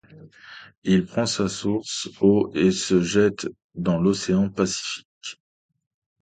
[0.83, 5.39] Il prend sa source au et se jette dans l'océan Pacifique.